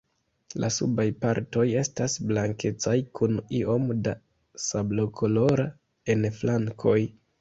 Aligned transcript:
La 0.61 0.69
subaj 0.75 1.03
partoj 1.25 1.65
estas 1.81 2.15
blankecaj 2.31 2.95
kun 3.19 3.37
iom 3.59 3.85
da 4.09 4.15
sablokolora 4.65 5.69
en 6.15 6.27
flankoj. 6.41 6.99